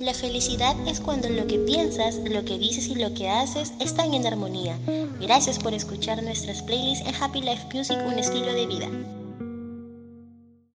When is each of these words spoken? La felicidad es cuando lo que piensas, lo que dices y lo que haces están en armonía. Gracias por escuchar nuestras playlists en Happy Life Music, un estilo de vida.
La 0.00 0.14
felicidad 0.14 0.74
es 0.88 0.98
cuando 0.98 1.28
lo 1.28 1.46
que 1.46 1.58
piensas, 1.58 2.16
lo 2.24 2.42
que 2.46 2.58
dices 2.58 2.88
y 2.88 2.94
lo 2.94 3.12
que 3.12 3.28
haces 3.28 3.74
están 3.80 4.14
en 4.14 4.26
armonía. 4.26 4.78
Gracias 5.20 5.58
por 5.58 5.74
escuchar 5.74 6.22
nuestras 6.22 6.62
playlists 6.62 7.06
en 7.06 7.14
Happy 7.14 7.42
Life 7.42 7.66
Music, 7.74 7.98
un 8.06 8.18
estilo 8.18 8.50
de 8.54 8.66
vida. 8.66 8.88